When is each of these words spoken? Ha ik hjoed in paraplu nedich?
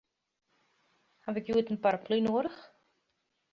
Ha 1.23 1.31
ik 1.39 1.45
hjoed 1.45 1.71
in 1.71 1.83
paraplu 1.83 2.17
nedich? 2.21 2.57